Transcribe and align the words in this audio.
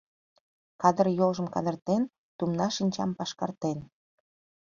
Кадыр 0.81 1.07
йолжым 1.19 1.47
кадыртен, 1.53 2.03
тумна 2.37 2.67
шинчам 2.75 3.09
пашкартен 3.17 3.79